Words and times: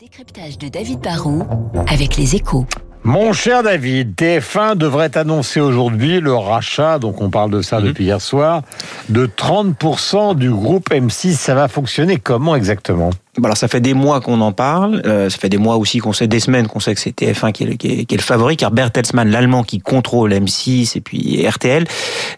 décryptage 0.00 0.58
de 0.58 0.68
David 0.68 1.00
Barrault 1.00 1.42
avec 1.88 2.16
les 2.16 2.36
échos. 2.36 2.66
Mon 3.02 3.32
cher 3.32 3.64
David, 3.64 4.14
TF1 4.14 4.76
devrait 4.76 5.18
annoncer 5.18 5.58
aujourd'hui 5.58 6.20
le 6.20 6.34
rachat, 6.34 7.00
donc 7.00 7.20
on 7.20 7.30
parle 7.30 7.50
de 7.50 7.62
ça 7.62 7.80
depuis 7.80 8.04
hier 8.04 8.20
soir, 8.20 8.62
de 9.08 9.26
30% 9.26 10.36
du 10.36 10.50
groupe 10.52 10.90
M6. 10.90 11.32
Ça 11.32 11.56
va 11.56 11.66
fonctionner 11.66 12.18
comment 12.18 12.54
exactement? 12.54 13.10
Alors 13.44 13.56
ça 13.56 13.68
fait 13.68 13.80
des 13.80 13.94
mois 13.94 14.20
qu'on 14.20 14.40
en 14.40 14.52
parle, 14.52 15.02
euh, 15.06 15.30
ça 15.30 15.38
fait 15.38 15.48
des 15.48 15.58
mois 15.58 15.76
aussi 15.76 15.98
qu'on 15.98 16.12
sait, 16.12 16.26
des 16.26 16.40
semaines 16.40 16.66
qu'on 16.66 16.80
sait 16.80 16.94
que 16.94 17.00
c'est 17.00 17.18
TF1 17.18 17.52
qui 17.52 17.64
est, 17.64 17.66
le, 17.66 17.74
qui 17.74 17.88
est 17.88 18.12
le 18.12 18.22
favori, 18.22 18.56
car 18.56 18.70
Bertelsmann, 18.70 19.30
l'allemand 19.30 19.62
qui 19.62 19.78
contrôle 19.78 20.32
M6 20.32 20.96
et 20.96 21.00
puis 21.00 21.46
RTL, 21.46 21.84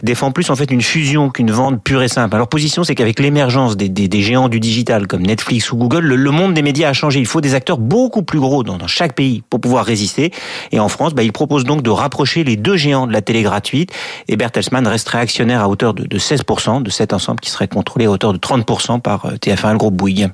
défend 0.02 0.30
plus 0.30 0.50
en 0.50 0.56
fait 0.56 0.70
une 0.70 0.82
fusion 0.82 1.30
qu'une 1.30 1.50
vente 1.50 1.82
pure 1.82 2.02
et 2.02 2.08
simple. 2.08 2.34
Alors 2.34 2.48
position, 2.48 2.84
c'est 2.84 2.94
qu'avec 2.94 3.18
l'émergence 3.20 3.76
des, 3.76 3.88
des, 3.88 4.08
des, 4.08 4.22
géants 4.22 4.48
du 4.48 4.60
digital 4.60 5.06
comme 5.06 5.22
Netflix 5.22 5.72
ou 5.72 5.76
Google, 5.76 6.00
le, 6.00 6.16
le, 6.16 6.30
monde 6.30 6.54
des 6.54 6.62
médias 6.62 6.90
a 6.90 6.92
changé. 6.92 7.20
Il 7.20 7.26
faut 7.26 7.40
des 7.40 7.54
acteurs 7.54 7.78
beaucoup 7.78 8.22
plus 8.22 8.40
gros 8.40 8.62
dans, 8.62 8.76
dans 8.76 8.86
chaque 8.86 9.14
pays 9.14 9.42
pour 9.48 9.60
pouvoir 9.60 9.84
résister. 9.84 10.32
Et 10.72 10.80
en 10.80 10.88
France, 10.88 11.14
bah, 11.14 11.22
il 11.22 11.32
propose 11.32 11.64
donc 11.64 11.82
de 11.82 11.90
rapprocher 11.90 12.44
les 12.44 12.56
deux 12.56 12.76
géants 12.76 13.06
de 13.06 13.12
la 13.12 13.22
télé 13.22 13.42
gratuite. 13.42 13.92
Et 14.28 14.36
Bertelsmann 14.36 14.86
resterait 14.86 15.18
actionnaire 15.18 15.60
à 15.60 15.68
hauteur 15.68 15.94
de, 15.94 16.04
de 16.04 16.18
16% 16.18 16.82
de 16.82 16.90
cet 16.90 17.12
ensemble 17.12 17.40
qui 17.40 17.50
serait 17.50 17.68
contrôlé 17.68 18.06
à 18.06 18.10
hauteur 18.10 18.32
de 18.32 18.38
30% 18.38 19.00
par 19.00 19.26
euh, 19.26 19.34
TF1, 19.34 19.72
le 19.72 19.78
groupe 19.78 19.94
Bouygues. 19.94 20.30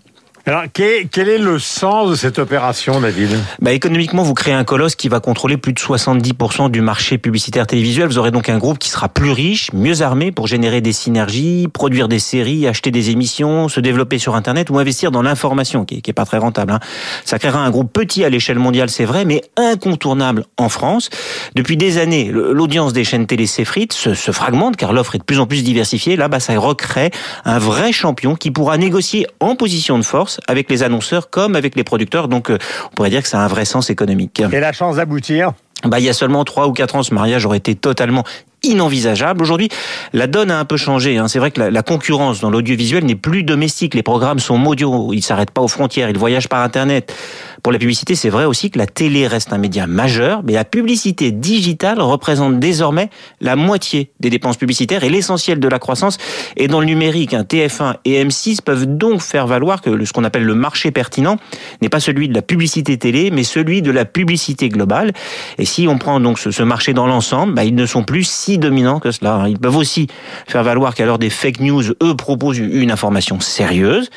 Alors, 0.48 0.62
quel 0.73 1.28
est 1.28 1.38
le 1.38 1.59
sens 1.59 2.09
de 2.09 2.14
cette 2.14 2.38
opération, 2.38 3.00
David? 3.00 3.30
Bah, 3.60 3.73
Économiquement, 3.73 4.23
vous 4.23 4.32
créez 4.32 4.55
un 4.55 4.62
colosse 4.62 4.95
qui 4.95 5.09
va 5.09 5.19
contrôler 5.19 5.56
plus 5.56 5.72
de 5.72 5.80
70% 5.80 6.70
du 6.70 6.80
marché 6.80 7.19
publicitaire 7.19 7.66
télévisuel. 7.66 8.06
Vous 8.06 8.19
aurez 8.19 8.30
donc 8.30 8.48
un 8.48 8.56
groupe 8.56 8.78
qui 8.78 8.88
sera 8.88 9.09
plus 9.09 9.32
riche, 9.32 9.72
mieux 9.72 10.02
armé 10.02 10.30
pour 10.30 10.46
générer 10.46 10.80
des 10.80 10.92
synergies, 10.92 11.66
produire 11.66 12.06
des 12.06 12.20
séries, 12.20 12.69
acheter 12.69 12.92
des 12.92 13.10
émissions, 13.10 13.69
se 13.69 13.80
développer 13.80 14.20
sur 14.20 14.36
Internet 14.36 14.70
ou 14.70 14.78
investir 14.78 15.10
dans 15.10 15.20
l'information, 15.20 15.84
qui, 15.84 16.00
qui 16.00 16.12
est 16.12 16.14
pas 16.14 16.24
très 16.24 16.38
rentable. 16.38 16.74
Hein. 16.74 16.80
Ça 17.24 17.41
créera 17.41 17.58
un 17.58 17.70
groupe 17.70 17.92
petit 17.92 18.22
à 18.22 18.28
l'échelle 18.28 18.60
mondiale, 18.60 18.88
c'est 18.88 19.05
vrai, 19.05 19.24
mais 19.24 19.42
incontournable 19.56 20.44
en 20.58 20.69
France. 20.69 21.11
Depuis 21.56 21.77
des 21.77 21.98
années, 21.98 22.30
l'audience 22.30 22.92
des 22.92 23.02
chaînes 23.02 23.27
télé 23.27 23.47
s'effrite, 23.47 23.92
se, 23.92 24.14
se, 24.14 24.30
fragmente, 24.30 24.77
car 24.77 24.92
l'offre 24.92 25.17
est 25.17 25.19
de 25.19 25.24
plus 25.24 25.41
en 25.41 25.48
plus 25.48 25.64
diversifiée. 25.64 26.14
Là, 26.14 26.28
bah, 26.28 26.39
ça 26.39 26.56
recrée 26.56 27.11
un 27.44 27.58
vrai 27.58 27.91
champion 27.91 28.36
qui 28.36 28.52
pourra 28.52 28.78
négocier 28.78 29.27
en 29.41 29.56
position 29.56 29.98
de 29.98 30.05
force 30.05 30.36
avec 30.47 30.70
les 30.70 30.83
annonceurs 30.83 31.31
comme 31.31 31.56
avec 31.56 31.77
les 31.77 31.84
producteurs. 31.84 32.29
Donc, 32.29 32.51
on 32.51 32.95
pourrait 32.95 33.11
dire 33.11 33.23
que 33.23 33.29
ça 33.29 33.41
a 33.41 33.45
un 33.45 33.48
vrai 33.48 33.65
sens 33.65 33.91
économique. 33.91 34.42
Et 34.53 34.61
la 34.61 34.73
chance 34.73 34.97
d'aboutir 34.97 35.53
bah, 35.84 35.98
il 35.98 36.05
y 36.05 36.09
a 36.09 36.15
seulement 36.15 36.45
trois 36.45 36.67
ou 36.69 36.73
quatre 36.73 36.97
ans, 36.97 37.03
ce 37.03 37.12
mariage 37.12 37.45
aurait 37.45 37.59
été 37.59 37.75
totalement 37.75 38.25
inenvisageable. 38.62 39.42
Aujourd'hui, 39.42 39.69
la 40.12 40.27
donne 40.27 40.51
a 40.51 40.59
un 40.59 40.64
peu 40.64 40.77
changé. 40.77 41.19
Hein. 41.19 41.29
C'est 41.29 41.39
vrai 41.39 41.51
que 41.51 41.61
la, 41.61 41.70
la 41.70 41.83
concurrence 41.83 42.41
dans 42.41 42.51
l'audiovisuel 42.51 43.05
n'est 43.05 43.14
plus 43.14 43.42
domestique. 43.42 43.95
Les 43.95 44.03
programmes 44.03 44.39
sont 44.39 44.57
mondiaux. 44.57 45.12
Ils 45.12 45.23
s'arrêtent 45.23 45.51
pas 45.51 45.61
aux 45.61 45.69
frontières. 45.69 46.09
Ils 46.09 46.19
voyagent 46.19 46.48
par 46.48 46.62
Internet. 46.62 47.14
Pour 47.62 47.73
la 47.73 47.79
publicité, 47.79 48.14
c'est 48.14 48.31
vrai 48.31 48.45
aussi 48.45 48.70
que 48.70 48.79
la 48.79 48.87
télé 48.87 49.27
reste 49.27 49.53
un 49.53 49.59
média 49.59 49.87
majeur, 49.87 50.42
mais 50.45 50.55
la 50.55 50.64
publicité 50.64 51.31
digitale 51.31 52.01
représente 52.01 52.59
désormais 52.59 53.11
la 53.41 53.57
moitié 53.57 54.12
des 54.20 54.31
dépenses 54.31 54.57
publicitaires 54.57 55.05
et 55.05 55.11
l'essentiel 55.11 55.61
de 55.61 55.69
la 55.69 55.79
croissance 55.79 56.19
est 56.56 56.68
dans 56.68 56.80
le 56.80 56.86
numérique. 56.86 57.34
Hein. 57.34 57.44
TF1 57.48 57.96
et 58.04 58.24
M6 58.24 58.62
peuvent 58.62 58.86
donc 58.86 59.20
faire 59.22 59.46
valoir 59.46 59.80
que 59.80 60.04
ce 60.04 60.12
qu'on 60.12 60.24
appelle 60.24 60.44
le 60.44 60.54
marché 60.54 60.90
pertinent 60.90 61.36
n'est 61.82 61.88
pas 61.88 62.00
celui 62.00 62.28
de 62.28 62.34
la 62.34 62.42
publicité 62.42 62.96
télé, 62.98 63.30
mais 63.30 63.44
celui 63.44 63.82
de 63.82 63.90
la 63.90 64.04
publicité 64.04 64.68
globale. 64.68 65.12
Et 65.58 65.64
si 65.64 65.86
on 65.88 65.98
prend 65.98 66.20
donc 66.20 66.38
ce, 66.38 66.50
ce 66.50 66.62
marché 66.62 66.92
dans 66.92 67.06
l'ensemble, 67.06 67.54
bah, 67.54 67.64
ils 67.64 67.74
ne 67.74 67.86
sont 67.86 68.04
plus 68.04 68.24
si 68.24 68.58
dominants 68.58 69.00
que 69.00 69.10
cela. 69.10 69.34
Hein. 69.34 69.48
Ils 69.48 69.58
peuvent 69.58 69.77
aussi 69.77 70.06
faire 70.46 70.62
valoir 70.62 70.94
qu'à 70.94 71.06
l'heure 71.06 71.18
des 71.18 71.30
fake 71.30 71.60
news, 71.60 71.82
eux 72.02 72.16
proposent 72.16 72.58
une 72.58 72.90
information 72.90 73.40
sérieuse. 73.40 74.10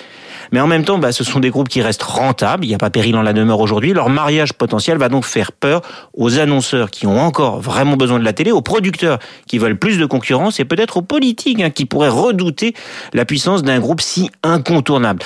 Mais 0.52 0.60
en 0.60 0.68
même 0.68 0.84
temps, 0.84 0.98
bah, 0.98 1.12
ce 1.12 1.24
sont 1.24 1.40
des 1.40 1.50
groupes 1.50 1.70
qui 1.70 1.82
restent 1.82 2.04
rentables. 2.04 2.66
Il 2.66 2.68
n'y 2.68 2.76
a 2.76 2.80
pas 2.80 2.90
péril 2.90 3.16
en 3.16 3.22
la 3.22 3.34
demeure 3.34 3.60
aujourd'hui. 3.60 3.94
Leur 3.94 4.10
mariage 4.10 4.54
potentiel 4.54 4.98
va 4.98 5.10
donc 5.10 5.26
faire 5.26 5.52
peur 5.52 5.82
aux 6.14 6.40
annonceurs 6.40 6.92
qui 6.92 7.08
ont 7.08 7.20
encore 7.20 7.60
vraiment 7.60 7.98
besoin 7.98 8.20
de 8.20 8.26
la 8.26 8.34
télé, 8.34 8.52
aux 8.52 8.62
producteurs 8.62 9.20
qui 9.48 9.58
veulent 9.58 9.78
plus 9.78 9.98
de 9.98 10.06
concurrence 10.06 10.60
et 10.60 10.66
peut-être 10.66 10.98
aux 10.98 11.02
politiques 11.02 11.62
hein, 11.62 11.70
qui 11.70 11.86
pourraient 11.86 12.10
redouter 12.10 12.74
la 13.14 13.26
puissance 13.26 13.64
d'un 13.64 13.80
groupe 13.80 14.02
si 14.02 14.30
incontournable. 14.44 15.24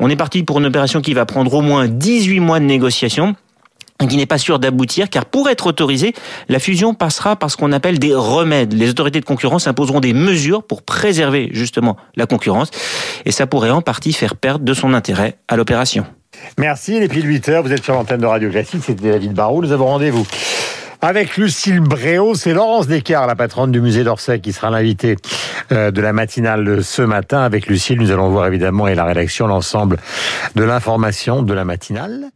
On 0.00 0.10
est 0.10 0.16
parti 0.16 0.42
pour 0.42 0.58
une 0.58 0.66
opération 0.66 1.00
qui 1.00 1.14
va 1.14 1.24
prendre 1.24 1.54
au 1.54 1.60
moins 1.60 1.86
18 1.86 2.40
mois 2.40 2.58
de 2.58 2.64
négociation 2.64 3.36
qui 4.08 4.16
n'est 4.16 4.26
pas 4.26 4.38
sûr 4.38 4.58
d'aboutir, 4.58 5.08
car 5.08 5.24
pour 5.24 5.48
être 5.48 5.66
autorisée, 5.66 6.12
la 6.48 6.58
fusion 6.58 6.94
passera 6.94 7.36
par 7.36 7.50
ce 7.50 7.56
qu'on 7.56 7.72
appelle 7.72 7.98
des 7.98 8.14
remèdes. 8.14 8.74
Les 8.74 8.90
autorités 8.90 9.20
de 9.20 9.24
concurrence 9.24 9.66
imposeront 9.66 10.00
des 10.00 10.12
mesures 10.12 10.62
pour 10.62 10.82
préserver 10.82 11.48
justement 11.52 11.96
la 12.16 12.26
concurrence, 12.26 12.70
et 13.24 13.32
ça 13.32 13.46
pourrait 13.46 13.70
en 13.70 13.82
partie 13.82 14.12
faire 14.12 14.36
perdre 14.36 14.64
de 14.64 14.74
son 14.74 14.94
intérêt 14.94 15.38
à 15.48 15.56
l'opération. 15.56 16.04
Merci, 16.58 17.00
les 17.00 17.08
pieds 17.08 17.22
8 17.22 17.48
heures, 17.48 17.62
vous 17.62 17.72
êtes 17.72 17.84
sur 17.84 17.94
l'antenne 17.94 18.20
de 18.20 18.26
Radio 18.26 18.50
Classique, 18.50 18.82
c'était 18.84 19.10
David 19.10 19.32
Barrault, 19.32 19.62
nous 19.62 19.72
avons 19.72 19.86
rendez-vous. 19.86 20.26
Avec 21.00 21.36
Lucille 21.36 21.80
Bréau, 21.80 22.34
c'est 22.34 22.54
Laurence 22.54 22.86
Descartes, 22.86 23.28
la 23.28 23.36
patronne 23.36 23.70
du 23.70 23.80
musée 23.80 24.04
d'Orsay, 24.04 24.40
qui 24.40 24.52
sera 24.52 24.70
l'invitée 24.70 25.16
de 25.70 26.00
la 26.00 26.12
matinale 26.14 26.82
ce 26.82 27.02
matin. 27.02 27.42
Avec 27.42 27.66
Lucille, 27.66 27.98
nous 27.98 28.10
allons 28.10 28.30
voir 28.30 28.46
évidemment 28.46 28.88
et 28.88 28.94
la 28.94 29.04
rédaction 29.04 29.46
l'ensemble 29.46 29.98
de 30.54 30.64
l'information 30.64 31.42
de 31.42 31.52
la 31.52 31.66
matinale. 31.66 32.30